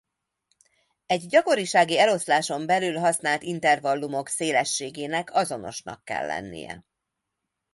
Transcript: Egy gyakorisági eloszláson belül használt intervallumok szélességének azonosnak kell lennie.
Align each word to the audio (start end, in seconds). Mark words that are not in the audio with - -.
Egy 1.05 1.27
gyakorisági 1.27 1.99
eloszláson 1.99 2.65
belül 2.65 2.97
használt 2.99 3.43
intervallumok 3.43 4.27
szélességének 4.27 5.33
azonosnak 5.33 6.03
kell 6.03 6.25
lennie. 6.25 6.85